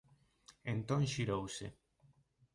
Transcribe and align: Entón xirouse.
Entón 0.73 1.01
xirouse. 1.13 1.65